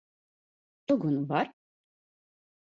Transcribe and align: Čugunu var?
Čugunu 0.85 1.29
var? 1.29 1.53